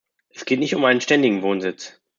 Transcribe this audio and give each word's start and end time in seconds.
Es 0.29 0.45
geht 0.45 0.57
nicht 0.57 0.73
um 0.75 0.83
einen 0.83 0.99
ständigen 0.99 1.43
Wohnsitz. 1.43 2.01